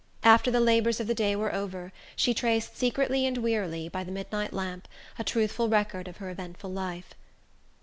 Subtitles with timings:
[0.23, 4.11] After the labors of the day were over, she traced secretly and wearily, by the
[4.11, 4.87] midnight lamp,
[5.19, 7.13] a truthful record of her eventful life.